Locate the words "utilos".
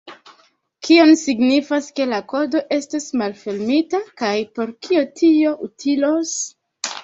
5.71-6.37